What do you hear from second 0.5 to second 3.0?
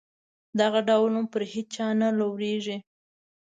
دغه ډول نوم پر هیچا نه لورېږي.